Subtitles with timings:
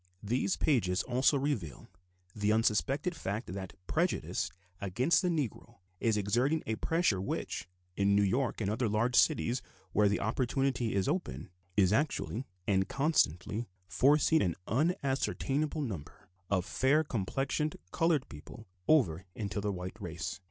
[0.23, 1.87] These pages also reveal
[2.35, 8.23] the unsuspected fact that prejudice against the Negro is exerting a pressure which, in New
[8.23, 9.61] York and other large cities
[9.91, 17.03] where the opportunity is open, is actually and constantly forcing an unascertainable number of fair
[17.03, 20.39] complexioned colored people over into the white race.